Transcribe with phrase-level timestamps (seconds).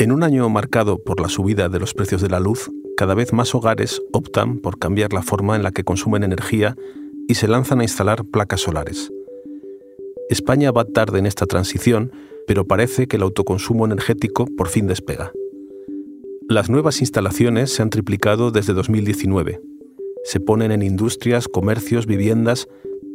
[0.00, 3.34] En un año marcado por la subida de los precios de la luz, cada vez
[3.34, 6.74] más hogares optan por cambiar la forma en la que consumen energía
[7.28, 9.12] y se lanzan a instalar placas solares.
[10.30, 12.12] España va tarde en esta transición,
[12.46, 15.32] pero parece que el autoconsumo energético por fin despega.
[16.48, 19.60] Las nuevas instalaciones se han triplicado desde 2019.
[20.24, 22.68] Se ponen en industrias, comercios, viviendas,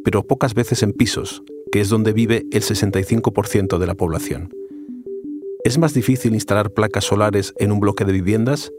[0.04, 1.42] pero pocas veces en pisos,
[1.72, 4.50] que es donde vive el 65% de la población.
[5.64, 8.72] ¿Es más difícil instalar placas solares en un bloque de viviendas?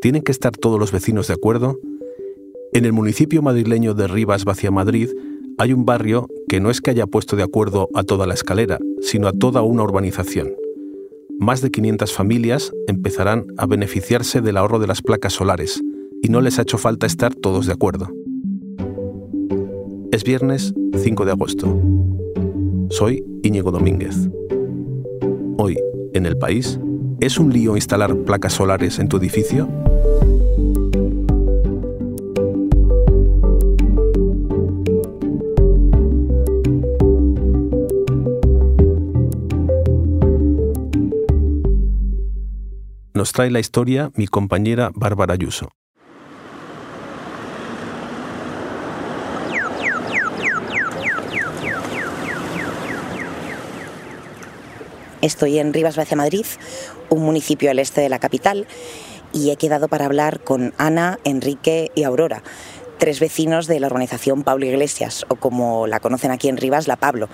[0.00, 1.78] ¿Tienen que estar todos los vecinos de acuerdo?
[2.72, 5.10] En el municipio madrileño de Rivas Vacia Madrid
[5.58, 8.78] hay un barrio que no es que haya puesto de acuerdo a toda la escalera,
[9.00, 10.54] sino a toda una urbanización.
[11.38, 15.80] Más de 500 familias empezarán a beneficiarse del ahorro de las placas solares
[16.22, 18.08] y no les ha hecho falta estar todos de acuerdo.
[20.10, 21.80] Es viernes 5 de agosto.
[22.90, 24.16] Soy Íñigo Domínguez.
[25.58, 25.76] Hoy
[26.14, 26.78] en el país?
[27.20, 29.68] ¿Es un lío instalar placas solares en tu edificio?
[43.14, 45.70] Nos trae la historia mi compañera Bárbara Ayuso.
[55.28, 56.46] Estoy en Rivas Vacia Madrid,
[57.10, 58.66] un municipio al este de la capital,
[59.30, 62.42] y he quedado para hablar con Ana, Enrique y Aurora,
[62.96, 66.96] tres vecinos de la organización Pablo Iglesias, o como la conocen aquí en Rivas, la
[66.96, 67.28] Pablo,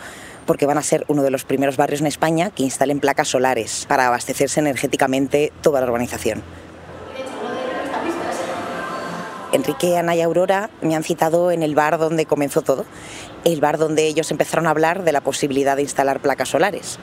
[0.45, 3.86] porque van a ser uno de los primeros barrios en España que instalen placas solares
[3.86, 6.42] para abastecerse energéticamente toda la urbanización.
[9.53, 12.86] Enrique, Ana y Aurora me han citado en el bar donde comenzó todo,
[13.45, 16.98] el bar donde ellos empezaron a hablar de la posibilidad de instalar placas solares.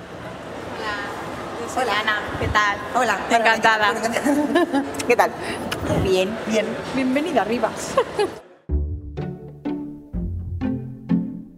[1.74, 2.78] Hola Ana, ¿qué tal?
[2.96, 3.94] Hola, encantada.
[5.08, 5.32] ¿Qué tal?
[6.04, 6.66] Bien, bien.
[6.94, 7.72] Bienvenida arriba.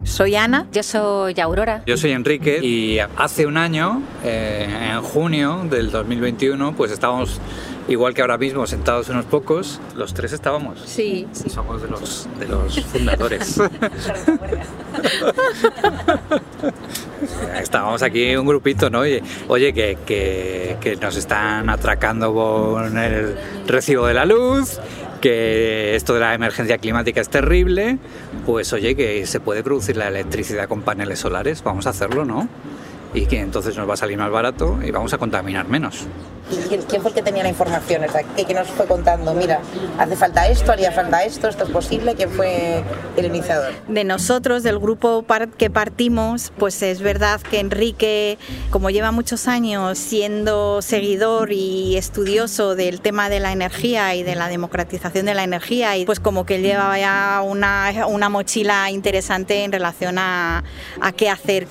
[0.04, 0.68] Soy Ana.
[0.70, 1.82] Yo soy Aurora.
[1.86, 7.40] Yo soy Enrique y hace un año, eh, en junio del 2021, pues estábamos
[7.88, 10.80] igual que ahora mismo, sentados unos pocos, los tres estábamos.
[10.86, 11.26] Sí.
[11.48, 13.60] Somos de los, de los fundadores.
[17.60, 19.00] Estábamos aquí un grupito, ¿no?
[19.00, 23.36] Oye, oye que, que, que nos están atracando con el
[23.66, 24.80] recibo de la luz,
[25.20, 27.98] que esto de la emergencia climática es terrible,
[28.46, 32.48] pues oye, que se puede producir la electricidad con paneles solares, vamos a hacerlo, ¿no?
[33.14, 36.06] Y que entonces nos va a salir más barato y vamos a contaminar menos.
[36.68, 38.02] ¿Quién, quién fue el que tenía la información?
[38.36, 39.32] ¿Qué, ¿Qué nos fue contando?
[39.34, 39.60] Mira,
[39.98, 42.14] hace falta esto, haría falta esto, esto es posible.
[42.16, 42.82] ¿Quién fue
[43.16, 43.72] el iniciador?
[43.88, 45.24] De nosotros, del grupo
[45.56, 48.36] que partimos, pues es verdad que Enrique,
[48.70, 54.34] como lleva muchos años siendo seguidor y estudioso del tema de la energía y de
[54.34, 58.90] la democratización de la energía, y pues como que él llevaba ya una, una mochila
[58.90, 60.64] interesante en relación a,
[61.00, 61.68] a qué hacer.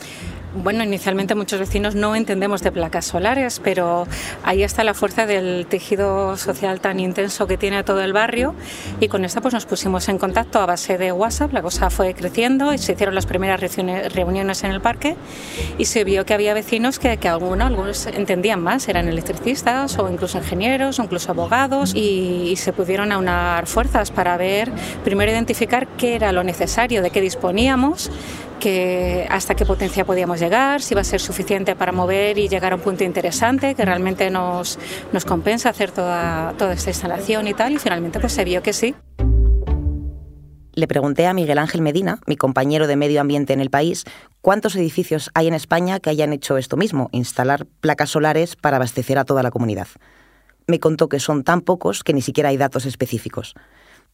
[0.56, 4.08] Bueno, inicialmente muchos vecinos no entendemos de placas solares, pero
[4.44, 8.54] ahí está la fuerza del tejido social tan intenso que tiene todo el barrio
[9.00, 12.14] y con esta pues nos pusimos en contacto a base de WhatsApp, la cosa fue
[12.14, 15.16] creciendo y se hicieron las primeras reuniones- en el parque
[15.80, 20.08] y se vio que había vecinos que, que algunos, algunos entendían más, eran electricistas o
[20.08, 24.72] incluso ingenieros o incluso abogados y, y se pudieron aunar fuerzas para ver,
[25.04, 28.12] primero identificar qué era lo necesario, de qué disponíamos
[28.64, 32.72] que hasta qué potencia podíamos llegar, si iba a ser suficiente para mover y llegar
[32.72, 34.80] a un punto interesante que realmente nos,
[35.12, 38.72] nos compensa hacer toda, toda esta instalación y tal, y finalmente pues se vio que
[38.72, 38.96] sí.
[40.76, 44.06] Le pregunté a Miguel Ángel Medina, mi compañero de medio ambiente en el país,
[44.40, 49.18] cuántos edificios hay en España que hayan hecho esto mismo, instalar placas solares para abastecer
[49.18, 49.90] a toda la comunidad.
[50.68, 53.56] Me contó que son tan pocos que ni siquiera hay datos específicos.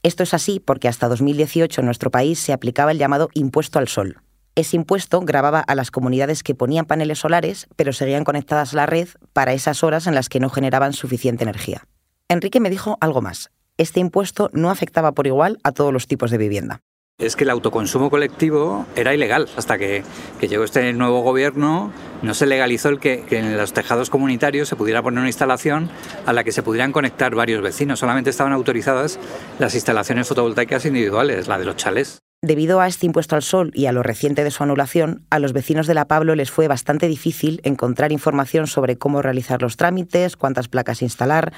[0.01, 3.87] Esto es así porque hasta 2018 en nuestro país se aplicaba el llamado impuesto al
[3.87, 4.23] sol.
[4.59, 8.85] Ese impuesto grababa a las comunidades que ponían paneles solares, pero seguían conectadas a la
[8.87, 11.87] red para esas horas en las que no generaban suficiente energía.
[12.27, 13.51] Enrique me dijo algo más.
[13.77, 16.81] Este impuesto no afectaba por igual a todos los tipos de vivienda.
[17.19, 19.47] Es que el autoconsumo colectivo era ilegal.
[19.55, 20.03] Hasta que,
[20.41, 24.75] llegó este nuevo gobierno, no se legalizó el que, que en los tejados comunitarios se
[24.75, 25.89] pudiera poner una instalación
[26.25, 27.99] a la que se pudieran conectar varios vecinos.
[27.99, 29.19] Solamente estaban autorizadas
[29.57, 32.19] las instalaciones fotovoltaicas individuales, la de los chalés.
[32.41, 35.51] Debido a este impuesto al sol y a lo reciente de su anulación, a los
[35.51, 40.37] vecinos de La Pablo les fue bastante difícil encontrar información sobre cómo realizar los trámites,
[40.37, 41.51] cuántas placas instalar.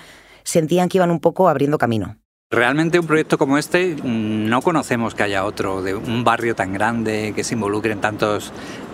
[0.44, 2.18] Sentían que iban un poco abriendo camino.
[2.50, 6.74] Realmente un proyecto como este mm, no conocemos que haya otro de un barrio tan
[6.74, 8.52] grande que se involucren tantos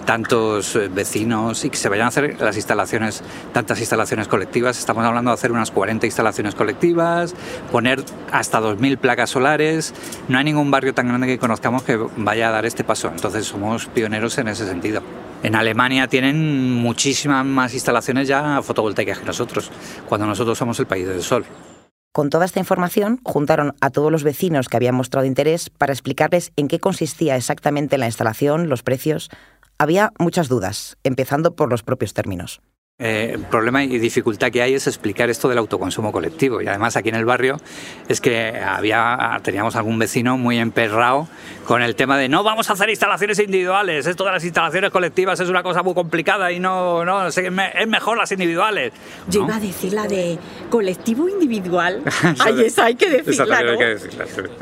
[0.07, 3.21] tantos eh, vecinos y que se vayan a hacer las instalaciones,
[3.53, 4.79] tantas instalaciones colectivas.
[4.79, 7.35] Estamos hablando de hacer unas 40 instalaciones colectivas,
[7.71, 9.93] poner hasta 2.000 placas solares.
[10.29, 13.09] No hay ningún barrio tan grande que conozcamos que vaya a dar este paso.
[13.09, 15.01] Entonces somos pioneros en ese sentido.
[15.43, 19.69] En Alemania tienen muchísimas más instalaciones ya fotovoltaicas que nosotros,
[20.07, 21.45] cuando nosotros somos el país del sol.
[22.17, 26.51] Con toda esta información, juntaron a todos los vecinos que habían mostrado interés para explicarles
[26.55, 29.29] en qué consistía exactamente la instalación, los precios.
[29.79, 32.61] Había muchas dudas, empezando por los propios términos.
[32.99, 36.63] Eh, el problema y dificultad que hay es explicar esto del autoconsumo colectivo.
[36.63, 37.57] Y además aquí en el barrio
[38.07, 41.27] es que había, teníamos algún vecino muy emperrado
[41.67, 45.39] con el tema de no vamos a hacer instalaciones individuales, esto de las instalaciones colectivas
[45.39, 48.93] es una cosa muy complicada y no, no es mejor las individuales.
[49.29, 50.39] Yo iba a decir la de
[50.71, 52.01] colectivo individual.
[52.39, 53.77] Ahí esa hay que decirla, ¿no?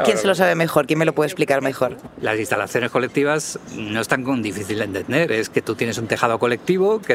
[0.03, 0.87] ¿Quién se lo sabe mejor?
[0.87, 1.95] ¿Quién me lo puede explicar mejor?
[2.19, 5.31] Las instalaciones colectivas no están tan difícil de entender.
[5.31, 7.13] Es que tú tienes un tejado colectivo que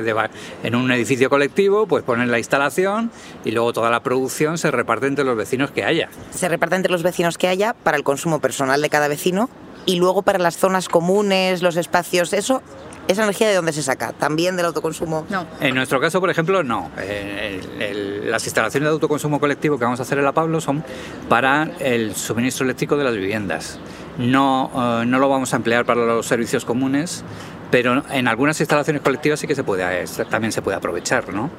[0.63, 3.11] en un edificio colectivo, pues ponen la instalación
[3.45, 6.09] y luego toda la producción se reparte entre los vecinos que haya.
[6.31, 9.49] Se reparte entre los vecinos que haya para el consumo personal de cada vecino
[9.87, 12.63] y luego para las zonas comunes, los espacios, eso
[13.11, 14.13] ¿Esa energía de dónde se saca?
[14.13, 15.27] ¿También del autoconsumo?
[15.31, 15.45] No.
[15.61, 16.93] En nuestro caso, por ejemplo, no.
[16.97, 20.85] Eh, las instalaciones de autoconsumo colectivo que vamos a hacer en La Pablo son
[21.29, 23.81] para el suministro eléctrico de las viviendas.
[24.17, 24.71] No,
[25.03, 27.25] eh, no lo vamos a emplear para los servicios comunes,
[27.71, 31.51] pero en algunas instalaciones colectivas sí que se puede, también se puede aprovechar, ¿no?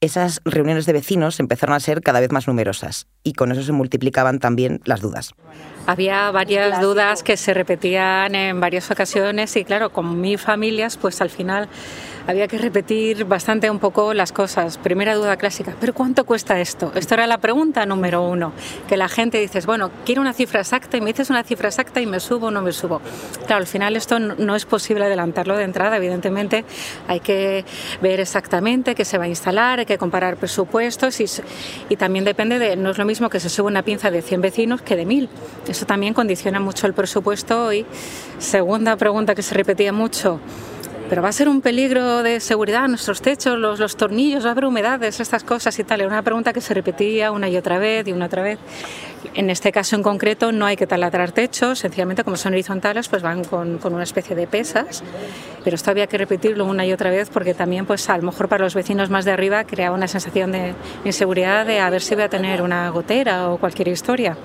[0.00, 3.72] Esas reuniones de vecinos empezaron a ser cada vez más numerosas y con eso se
[3.72, 5.32] multiplicaban también las dudas.
[5.88, 11.20] Había varias dudas que se repetían en varias ocasiones y claro, con mi familias pues
[11.20, 11.68] al final
[12.28, 14.76] había que repetir bastante un poco las cosas.
[14.76, 16.92] Primera duda clásica, ¿pero cuánto cuesta esto?
[16.94, 18.52] Esto era la pregunta número uno,
[18.86, 22.02] que la gente dices, bueno, quiero una cifra exacta y me dices una cifra exacta
[22.02, 23.00] y me subo o no me subo.
[23.46, 26.66] Claro, al final esto no es posible adelantarlo de entrada, evidentemente
[27.08, 27.64] hay que
[28.02, 32.76] ver exactamente qué se va a instalar, hay que comparar presupuestos y, también depende de,
[32.76, 35.30] no es lo mismo que se suba una pinza de 100 vecinos que de 1000.
[35.66, 37.86] Eso también condiciona mucho el presupuesto y
[38.38, 40.40] segunda pregunta que se repetía mucho,
[41.08, 44.52] pero va a ser un peligro de seguridad nuestros techos, los, los tornillos, va a
[44.52, 46.00] haber humedades, estas cosas y tal.
[46.00, 48.58] Era una pregunta que se repetía una y otra vez y una otra vez.
[49.34, 53.22] En este caso en concreto no hay que taladrar techos, sencillamente como son horizontales pues
[53.22, 55.02] van con, con, una especie de pesas,
[55.64, 58.48] pero esto había que repetirlo una y otra vez porque también pues a lo mejor
[58.48, 62.14] para los vecinos más de arriba creaba una sensación de inseguridad de a ver si
[62.14, 64.36] voy a tener una gotera o cualquier historia.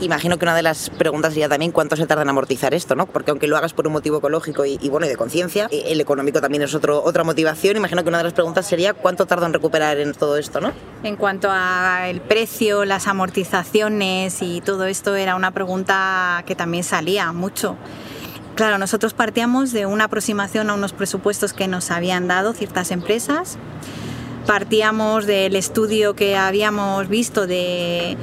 [0.00, 3.06] Imagino que una de las preguntas sería también cuánto se tarda en amortizar esto, ¿no?
[3.06, 6.00] Porque aunque lo hagas por un motivo ecológico y, bueno y de conciencia, eh, el
[6.00, 7.76] económico también es otro, otra motivación.
[7.76, 10.72] Imagino que una de las preguntas sería cuánto tarda en recuperar en todo esto, ¿no?
[11.02, 17.32] En cuanto al precio, las amortizaciones y todo esto era una pregunta que también salía
[17.32, 17.76] mucho.
[18.54, 23.58] Claro, nosotros partíamos de una aproximación a unos presupuestos que nos habían dado ciertas empresas
[24.50, 28.16] partíamos del estudio que habíamos visto de,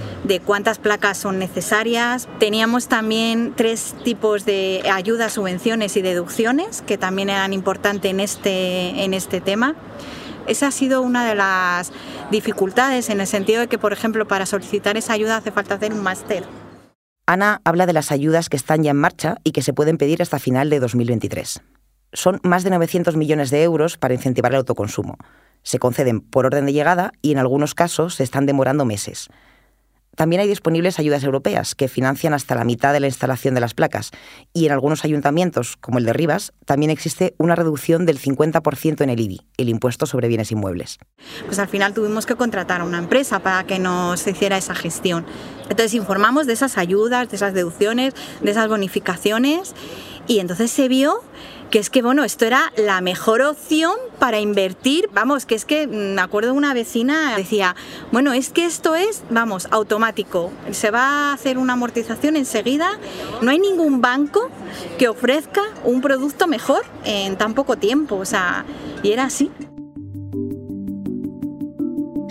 [0.46, 2.28] cuántas placas son necesarias.
[2.38, 9.06] Teníamos también tres tipos de ayudas, subvenciones y deducciones que también eran importantes en este,
[9.06, 9.74] en este tema.
[10.48, 11.94] Esa ha sido una de las
[12.30, 15.94] dificultades en el sentido de que, por ejemplo, para solicitar esa ayuda hace falta hacer
[15.94, 16.44] un máster.
[17.26, 20.22] Ana habla de las ayudas que están ya en marcha y que se pueden pedir
[20.22, 21.62] hasta final de 2023.
[22.12, 25.18] Son más de 900 millones de euros para incentivar el autoconsumo
[25.64, 29.30] se conceden por orden de llegada y en algunos casos se están demorando meses.
[30.18, 33.76] También hay disponibles ayudas europeas que financian hasta la mitad de la instalación de las
[33.76, 34.10] placas
[34.52, 39.12] y en algunos ayuntamientos, como el de Rivas, también existe una reducción del 50% en
[39.12, 40.98] el IBI, el impuesto sobre bienes inmuebles.
[41.46, 45.24] Pues al final tuvimos que contratar a una empresa para que nos hiciera esa gestión.
[45.70, 49.76] Entonces informamos de esas ayudas, de esas deducciones, de esas bonificaciones
[50.26, 51.22] y entonces se vio
[51.70, 55.10] que es que, bueno, esto era la mejor opción para invertir.
[55.14, 57.76] Vamos, que es que mm, me acuerdo una vecina decía,
[58.12, 60.52] bueno, es que esto es, vamos, automático.
[60.72, 63.00] Se va a hacer una amortización enseguida.
[63.42, 64.50] No hay ningún banco
[64.98, 68.16] que ofrezca un producto mejor en tan poco tiempo.
[68.16, 68.66] O sea,
[69.04, 69.52] y era así.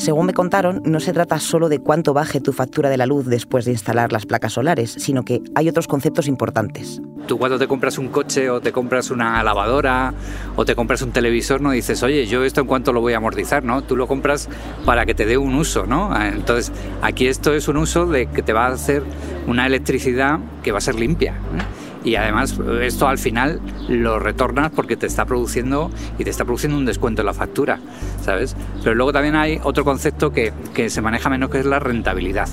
[0.06, 3.26] Según me contaron, no se trata solo de cuánto baje tu factura de la luz
[3.26, 7.02] después de instalar las placas solares, sino que hay otros conceptos importantes.
[7.26, 10.14] Tú cuando te compras un coche o te compras una lavadora
[10.54, 13.16] o te compras un televisor no dices, oye, yo esto en cuánto lo voy a
[13.16, 13.82] amortizar, ¿no?
[13.82, 14.48] Tú lo compras
[14.84, 16.16] para que te dé un uso, ¿no?
[16.22, 16.70] Entonces,
[17.02, 19.02] aquí esto es un uso de que te va a hacer
[19.48, 21.32] una electricidad que va a ser limpia.
[21.32, 21.75] ¿eh?
[22.06, 26.78] Y además esto al final lo retornas porque te está produciendo y te está produciendo
[26.78, 27.80] un descuento en la factura,
[28.22, 28.56] ¿sabes?
[28.82, 32.48] Pero luego también hay otro concepto que, que se maneja menos que es la rentabilidad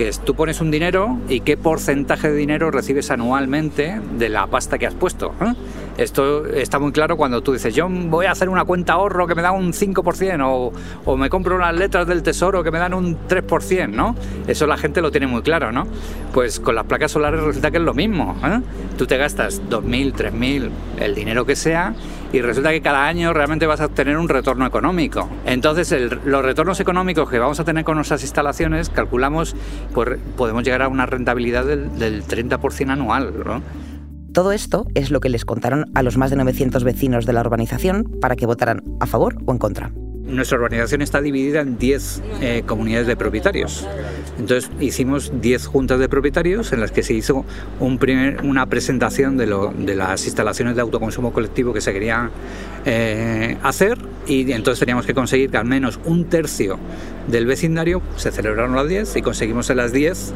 [0.00, 4.46] que es tú pones un dinero y qué porcentaje de dinero recibes anualmente de la
[4.46, 5.34] pasta que has puesto.
[5.42, 5.52] ¿eh?
[6.00, 9.34] Esto está muy claro cuando tú dices, yo voy a hacer una cuenta ahorro que
[9.34, 10.72] me da un 5% o,
[11.04, 14.16] o me compro unas letras del tesoro que me dan un 3%, ¿no?
[14.46, 15.86] Eso la gente lo tiene muy claro, ¿no?
[16.32, 18.34] Pues con las placas solares resulta que es lo mismo.
[18.42, 18.60] ¿eh?
[18.96, 21.92] Tú te gastas 2.000, 3.000, el dinero que sea,
[22.32, 25.28] y resulta que cada año realmente vas a obtener un retorno económico.
[25.44, 29.54] Entonces, los retornos económicos que vamos a tener con nuestras instalaciones, calculamos,
[29.92, 33.34] pues, podemos llegar a una rentabilidad del, del 30% anual.
[33.44, 33.60] ¿no?
[34.32, 37.40] Todo esto es lo que les contaron a los más de 900 vecinos de la
[37.40, 39.90] urbanización para que votaran a favor o en contra.
[40.24, 43.88] Nuestra urbanización está dividida en 10 eh, comunidades de propietarios.
[44.38, 47.44] Entonces hicimos 10 juntas de propietarios en las que se hizo
[47.80, 49.48] una presentación de,
[49.96, 52.30] las instalaciones de autoconsumo colectivo que se querían
[52.84, 56.78] eh, hacer y entonces teníamos que conseguir que al menos un tercio
[57.26, 60.32] del vecindario se celebraron las 10 y conseguimos en las 10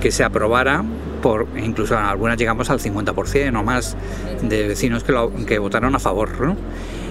[0.00, 0.84] que se aprobara
[1.22, 3.96] por, incluso en algunas llegamos al 50% o más
[4.42, 6.56] de vecinos que, lo, que votaron a favor.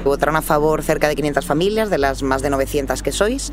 [0.04, 3.52] Votaron a favor cerca de 500 familias, de las más de 900 que sois.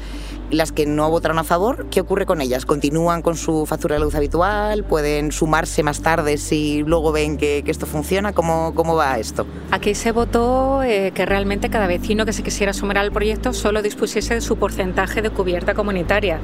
[0.53, 2.67] Las que no votaron a favor, ¿qué ocurre con ellas?
[2.67, 4.85] ¿Continúan con su factura de luz habitual?
[4.85, 8.35] ¿Pueden sumarse más tarde si luego ven que, que esto funciona?
[8.35, 9.47] ¿Cómo, ¿Cómo va esto?
[9.71, 13.81] Aquí se votó eh, que realmente cada vecino que se quisiera sumar al proyecto solo
[13.81, 16.39] dispusiese de su porcentaje de cubierta comunitaria.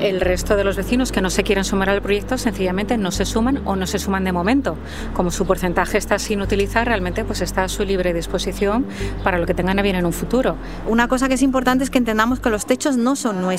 [0.00, 3.26] El resto de los vecinos que no se quieren sumar al proyecto sencillamente no se
[3.26, 4.78] suman o no se suman de momento.
[5.12, 8.86] Como su porcentaje está sin utilizar, realmente pues está a su libre disposición
[9.22, 10.56] para lo que tengan a bien en un futuro.
[10.88, 13.49] Una cosa que es importante es que entendamos que los techos no son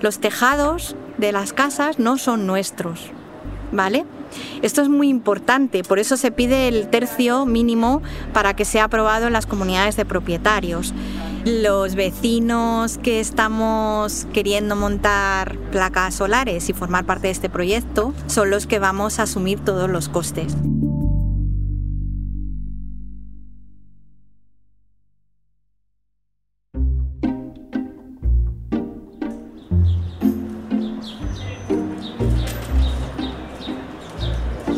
[0.00, 3.10] Los tejados de las casas no son nuestros.
[3.72, 4.04] ¿Vale?
[4.62, 9.26] Esto es muy importante, por eso se pide el tercio mínimo para que sea aprobado
[9.26, 10.92] en las comunidades de propietarios.
[11.44, 18.50] Los vecinos que estamos queriendo montar placas solares y formar parte de este proyecto son
[18.50, 20.54] los que vamos a asumir todos los costes.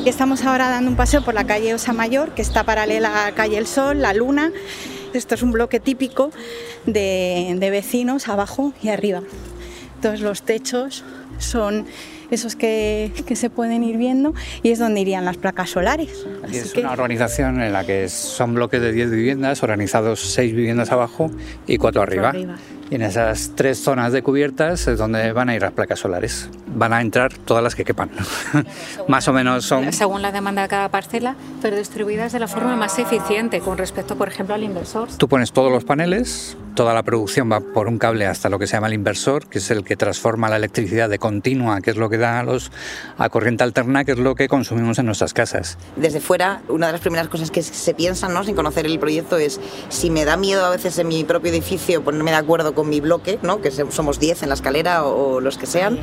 [0.04, 3.34] Estamos ahora dando un paseo por la calle Osa Mayor, que está paralela a la
[3.36, 4.50] calle El Sol, la Luna.
[5.14, 6.32] Esto es un bloque típico
[6.86, 9.22] de, de vecinos abajo y arriba.
[10.00, 11.04] Todos los techos
[11.38, 11.86] son
[12.32, 16.26] esos que, que, se pueden ir viendo y es donde irían las placas solares.
[16.42, 16.80] Aquí es que...
[16.80, 21.30] una organización en la que son bloques de 10 viviendas, organizados 6 viviendas abajo
[21.66, 22.30] y 4 arriba.
[22.30, 22.56] arriba.
[22.92, 26.50] Y en esas tres zonas de cubiertas es donde van a ir las placas solares.
[26.66, 28.10] Van a entrar todas las que quepan.
[29.08, 29.90] más o menos son...
[29.94, 34.18] Según la demanda de cada parcela, pero distribuidas de la forma más eficiente con respecto,
[34.18, 35.08] por ejemplo, al inversor.
[35.16, 38.66] Tú pones todos los paneles, toda la producción va por un cable hasta lo que
[38.66, 41.96] se llama el inversor, que es el que transforma la electricidad de continua, que es
[41.96, 42.70] lo que da a, los,
[43.18, 45.78] a corriente alterna, que es lo que consumimos en nuestras casas.
[45.96, 48.44] Desde fuera, una de las primeras cosas que se piensan, ¿no?
[48.44, 52.02] sin conocer el proyecto, es si me da miedo a veces en mi propio edificio
[52.02, 53.60] ponerme de acuerdo con mi bloque, ¿no?
[53.60, 56.00] que somos 10 en la escalera o, o los que sean,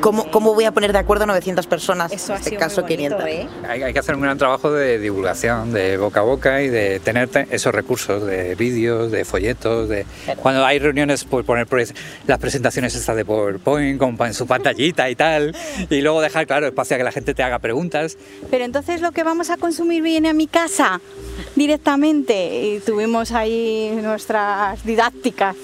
[0.00, 2.12] ¿cómo, ¿cómo, voy a poner de acuerdo a 900 personas?
[2.12, 3.26] Eso en este caso, bonito, 500.
[3.26, 3.48] ¿eh?
[3.68, 7.00] Hay, hay, que hacer un gran trabajo de divulgación, de boca a boca y de
[7.00, 10.03] tener esos recursos de vídeos, de folletos, de...
[10.42, 11.66] Cuando hay reuniones, pues poner
[12.26, 15.54] las presentaciones estas de PowerPoint con su pantallita y tal,
[15.90, 18.16] y luego dejar, claro, espacio a que la gente te haga preguntas.
[18.50, 21.00] Pero entonces lo que vamos a consumir viene a mi casa
[21.56, 25.56] directamente y tuvimos ahí nuestras didácticas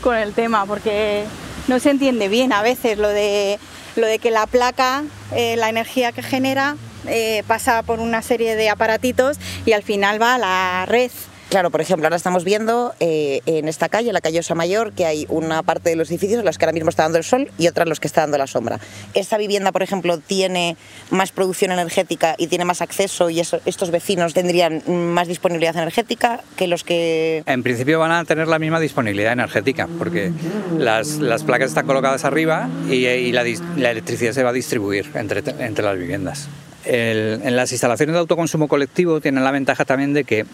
[0.00, 1.24] con el tema porque
[1.68, 3.58] no se entiende bien a veces lo de,
[3.96, 6.76] lo de que la placa, eh, la energía que genera,
[7.08, 11.10] eh, pasa por una serie de aparatitos y al final va a la red.
[11.48, 15.06] Claro, por ejemplo, ahora estamos viendo eh, en esta calle, la calle Osa Mayor, que
[15.06, 17.48] hay una parte de los edificios en los que ahora mismo está dando el sol
[17.56, 18.80] y otra en los que está dando la sombra.
[19.14, 20.76] ¿Esta vivienda, por ejemplo, tiene
[21.10, 26.66] más producción energética y tiene más acceso y estos vecinos tendrían más disponibilidad energética que
[26.66, 27.44] los que...?
[27.46, 30.32] En principio van a tener la misma disponibilidad energética, porque
[30.76, 35.84] las, las placas están colocadas arriba y, la, electricidad se va a distribuir entre, entre
[35.84, 36.48] las viviendas.
[36.84, 40.46] En las instalaciones de autoconsumo colectivo tienen la ventaja también de que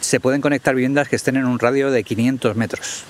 [0.00, 3.04] se pueden conectar viviendas que estén en un radio de 500 metros.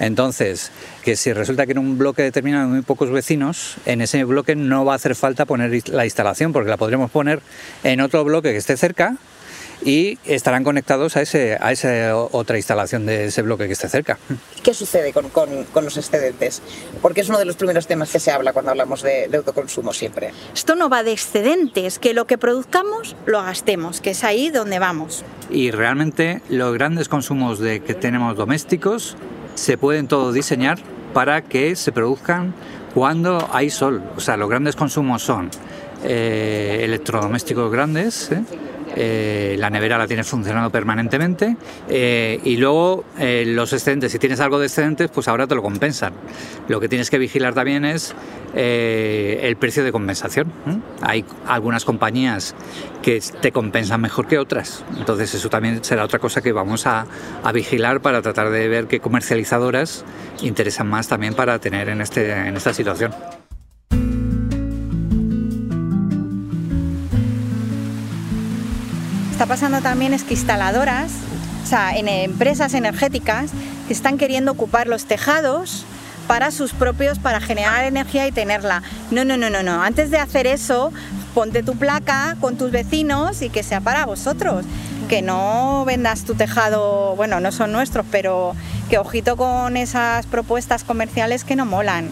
[0.00, 0.70] Entonces,
[1.02, 4.54] que si resulta que en un bloque determinado hay muy pocos vecinos, en ese bloque
[4.54, 7.40] no va a hacer falta poner la instalación, porque la podremos poner
[7.82, 9.16] en otro bloque que esté cerca
[9.84, 14.18] y estarán conectados a, ese, a esa otra instalación de ese bloque que esté cerca.
[14.62, 16.62] ¿Qué sucede con, con, con, los excedentes?
[17.00, 19.92] Porque es uno de los primeros temas que se habla cuando hablamos de, de, autoconsumo
[19.92, 20.32] siempre.
[20.54, 24.78] Esto no va de excedentes, que lo que produzcamos lo gastemos, que es ahí donde
[24.78, 25.24] vamos.
[25.50, 29.16] Y realmente los grandes consumos de, que tenemos domésticos
[29.54, 30.78] se pueden todos diseñar
[31.12, 32.54] para que se produzcan
[32.94, 34.02] cuando hay sol.
[34.16, 35.50] O sea, los grandes consumos son
[36.04, 38.42] eh, electrodomésticos grandes, ¿eh?
[39.00, 41.56] Eh, la nevera la tienes funcionando permanentemente
[41.88, 45.62] eh, y luego eh, los excedentes, si tienes algo de excedentes, pues ahora te lo
[45.62, 46.12] compensan.
[46.66, 48.12] Lo que tienes que vigilar también es
[48.54, 50.52] el precio de compensación.
[51.00, 52.56] Hay algunas compañías
[53.00, 57.06] que te compensan mejor que otras, entonces eso también será otra cosa que vamos a,
[57.44, 60.04] a vigilar para tratar de ver qué comercializadoras
[60.42, 63.12] interesan más también para tener en, este, en esta situación.
[69.38, 71.12] Está pasando también es que instaladoras,
[71.62, 73.52] o sea, en empresas energéticas
[73.86, 75.84] que están queriendo ocupar los tejados
[76.26, 78.82] para sus propios, para generar energía y tenerla.
[79.12, 79.80] No, no, no, no, no.
[79.80, 80.92] Antes de hacer eso,
[81.36, 84.64] ponte tu placa con tus vecinos y que sea para vosotros.
[85.08, 88.56] Que no vendas tu tejado, bueno, no son nuestros, pero
[88.90, 92.10] que ojito con esas propuestas comerciales que no molan.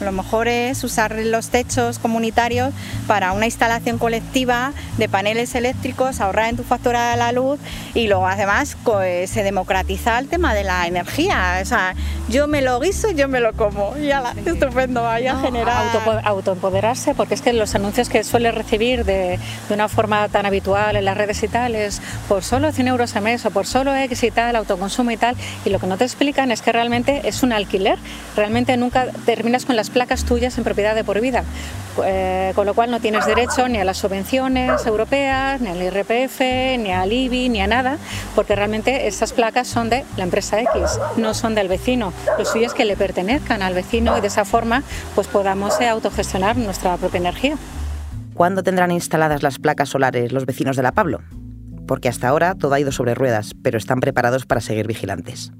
[0.00, 2.72] Lo mejor es usar los techos comunitarios
[3.06, 7.58] para una instalación colectiva de paneles eléctricos, ahorrar en tu factura de la luz
[7.94, 11.58] y luego además pues, se democratiza el tema de la energía.
[11.60, 11.94] O sea,
[12.28, 13.96] yo me lo guiso, yo me lo como.
[13.98, 15.84] Y ala, estupendo, vaya a generar.
[16.24, 19.38] autoempoderarse, porque es que los anuncios que suele recibir de,
[19.68, 23.16] de, una forma tan habitual en las redes y tal es por solo 100 euros
[23.16, 25.36] al mes o por solo X y tal, autoconsumo y tal.
[25.64, 27.98] Y lo que no te explican es que realmente es un alquiler.
[28.36, 31.44] Realmente nunca terminas con las placas tuyas en propiedad de por vida,
[32.04, 36.40] eh, con lo cual no tienes derecho ni a las subvenciones europeas, ni al IRPF,
[36.78, 37.98] ni al IBI, ni a nada,
[38.34, 42.12] porque realmente esas placas son de la empresa X, no son del vecino.
[42.38, 44.82] Lo suyo es que le pertenezcan al vecino y de esa forma
[45.14, 47.56] pues podamos eh, autogestionar nuestra propia energía.
[48.34, 51.22] ¿Cuándo tendrán instaladas las placas solares los vecinos de La Pablo?
[51.88, 55.50] Porque hasta ahora todo ha ido sobre ruedas, pero están preparados para seguir vigilantes.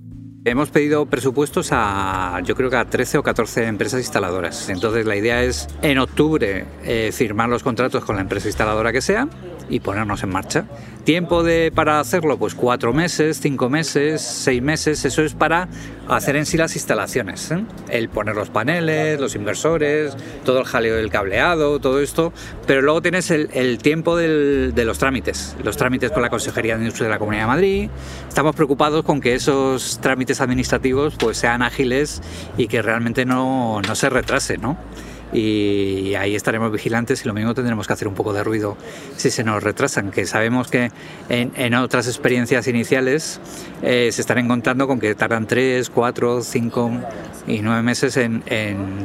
[0.50, 4.70] Hemos pedido presupuestos a, yo creo que a 13 o 14 empresas instaladoras.
[4.70, 9.02] Entonces la idea es en octubre eh, firmar los contratos con la empresa instaladora que
[9.02, 9.28] sea
[9.68, 10.64] y ponernos en marcha.
[11.04, 12.38] ¿Tiempo de, para hacerlo?
[12.38, 15.06] Pues cuatro meses, cinco meses, seis meses.
[15.06, 15.68] Eso es para
[16.06, 17.50] hacer en sí las instalaciones.
[17.50, 17.64] ¿eh?
[17.88, 22.34] El poner los paneles, los inversores, todo el jaleo del cableado, todo esto.
[22.66, 25.56] Pero luego tienes el, tiempo de los trámites.
[25.64, 27.90] Los trámites con la Consejería de Industria de la Comunidad de Madrid.
[28.28, 32.20] Estamos preocupados con que esos trámites administrativos pues sean ágiles
[32.58, 34.76] y que realmente no, no se retrase, ¿no?
[35.32, 38.76] Y ahí estaremos vigilantes y lo mismo tendremos que hacer un poco de ruido
[39.16, 40.90] si se nos retrasan, que sabemos que
[41.28, 43.40] en, otras experiencias iniciales
[43.82, 46.90] eh, se están encontrando con que tardan 3, 4, 5
[47.46, 48.42] y 9 meses en,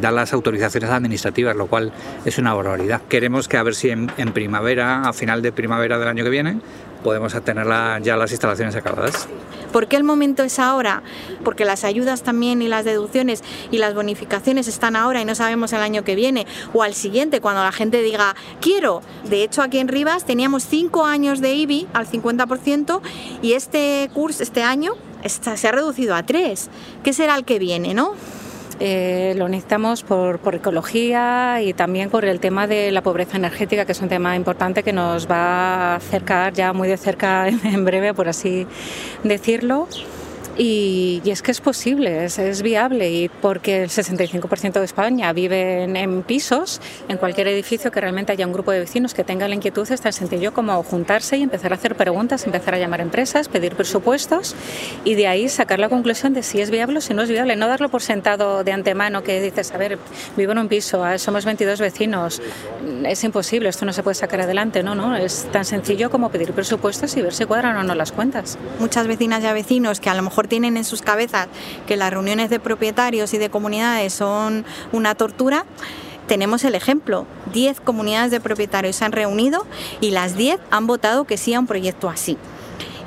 [0.02, 1.92] dar las autorizaciones administrativas, lo cual
[2.26, 3.02] es una barbaridad.
[3.10, 6.30] Queremos que a ver si en, en primavera, a final de primavera del año que
[6.30, 6.60] viene,
[7.04, 7.68] podemos tener
[8.02, 9.28] ya las instalaciones acabadas.
[9.72, 11.02] ¿Por qué el momento es ahora?
[11.44, 15.74] Porque las ayudas también y las deducciones y las bonificaciones están ahora y no sabemos
[15.74, 19.02] el año que viene o al siguiente cuando la gente diga quiero.
[19.24, 23.02] De hecho aquí en Rivas teníamos cinco años de IBI al 50%
[23.42, 24.94] y este curso, este año,
[25.26, 26.70] se ha reducido a tres.
[27.04, 28.14] ¿Qué será el que viene, no?
[28.80, 33.92] Eh, lo necesitamos por, ecología y también por el tema de la pobreza energética, que
[33.92, 38.14] es un tema importante que nos va a acercar ya muy de cerca en breve,
[38.14, 38.68] por así
[39.24, 39.88] decirlo.
[40.58, 46.22] Y, es que es posible, es, viable, y porque el 65% de España vive en,
[46.22, 49.90] pisos, en cualquier edificio que realmente haya un grupo de vecinos que tenga la inquietud,
[49.92, 53.48] es tan sencillo como juntarse y empezar a hacer preguntas, empezar a llamar a empresas,
[53.48, 54.56] pedir presupuestos
[55.04, 57.56] y de ahí sacar la conclusión de si es viable o si no es viable.
[57.56, 59.98] No darlo por sentado de antemano que dices, a ver,
[60.38, 62.42] vivo en un piso, ah, somos 22 vecinos,
[63.06, 66.54] es imposible, esto no se puede sacar adelante, no, no, es tan sencillo como pedir
[66.54, 68.60] presupuestos y ver si cuadran o no las cuentas.
[68.80, 71.48] Muchas vecinas y vecinos que a lo mejor tienen en sus cabezas
[71.88, 75.66] que las reuniones de propietarios y de comunidades son una tortura,
[76.28, 77.26] tenemos el ejemplo.
[77.54, 79.66] 10 comunidades de propietarios se han reunido
[80.02, 82.38] y las 10 han votado que sí a un proyecto así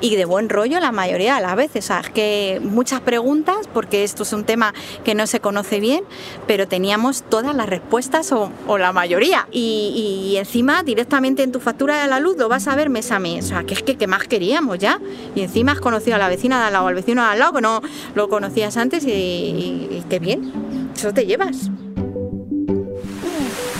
[0.01, 1.85] y de buen rollo la mayoría de las veces.
[1.85, 5.79] O sea, es que muchas preguntas, porque esto es un tema que no se conoce
[5.79, 6.03] bien,
[6.45, 9.47] pero teníamos todas las respuestas o, la mayoría.
[9.51, 13.19] Y, encima directamente en tu factura de la luz lo vas a ver mes a
[13.19, 13.45] mes.
[13.45, 14.99] O sea, que es que ¿qué más queríamos ya?
[15.35, 17.53] Y encima has conocido a la vecina de al lado, al vecino de al lado,
[17.53, 17.81] que no
[18.13, 20.51] lo conocías antes y, y qué bien.
[20.95, 21.69] Eso te llevas.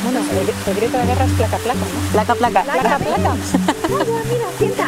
[0.04, 2.12] Bueno, el, grito de guerra es placa, placa, ¿no?
[2.14, 2.64] Placa, placa.
[2.64, 3.36] Placa, placa.
[3.90, 4.88] mira, mira, sienta.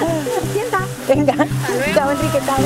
[1.09, 1.33] Venga.
[1.95, 2.57] Chao, Enrique, chao.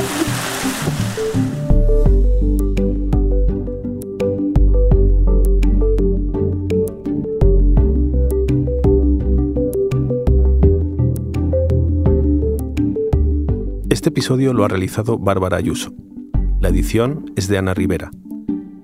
[13.89, 15.93] Este episodio lo ha realizado Bárbara Ayuso.
[16.59, 18.11] La edición es de Ana Rivera.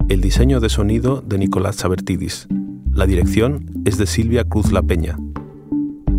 [0.08, 2.48] El diseño de sonido de Nicolás Sabertidis.
[2.94, 5.18] La dirección es de Silvia Cruz La Peña.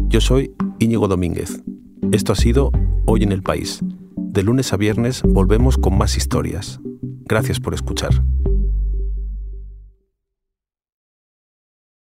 [0.09, 1.63] Yo soy Íñigo Domínguez.
[2.13, 2.71] Esto ha sido
[3.13, 3.81] Hoy en el País.
[4.17, 6.79] De lunes a viernes volvemos con más historias.
[7.25, 8.23] Gracias por escuchar.